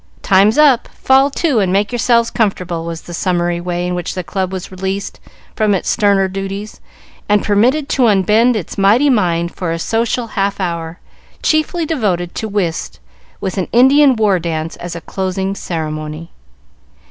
"Time's 0.23 0.57
up; 0.57 0.87
fall 0.87 1.29
to 1.29 1.59
and 1.59 1.71
make 1.71 1.91
yourselves 1.91 2.31
comfortable," 2.31 2.85
was 2.85 3.01
the 3.03 3.13
summary 3.13 3.61
way 3.61 3.85
in 3.85 3.93
which 3.93 4.15
the 4.15 4.23
club 4.23 4.51
was 4.51 4.71
released 4.71 5.19
from 5.55 5.75
its 5.75 5.91
sterner 5.91 6.27
duties 6.27 6.81
and 7.29 7.43
permitted 7.43 7.87
to 7.89 8.07
unbend 8.07 8.55
its 8.55 8.79
mighty 8.79 9.11
mind 9.11 9.53
for 9.55 9.71
a 9.71 9.77
social 9.77 10.25
half 10.29 10.59
hour, 10.59 10.99
chiefly 11.43 11.85
devoted 11.85 12.33
to 12.33 12.47
whist, 12.47 12.99
with 13.39 13.59
an 13.59 13.67
Indian 13.71 14.15
war 14.15 14.39
dance 14.39 14.75
as 14.77 14.95
a 14.95 15.01
closing 15.01 15.53
ceremony. 15.53 16.31